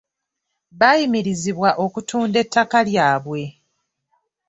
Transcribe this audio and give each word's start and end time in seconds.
Baayimirizibwa 0.79 1.69
okutunda 1.85 2.37
ettaka 2.43 2.79
lyabwe. 2.87 3.43